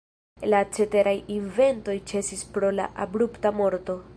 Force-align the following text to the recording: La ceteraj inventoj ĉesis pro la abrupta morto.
La 0.53 0.61
ceteraj 0.77 1.13
inventoj 1.35 1.97
ĉesis 2.13 2.43
pro 2.57 2.73
la 2.81 2.89
abrupta 3.07 3.53
morto. 3.63 4.03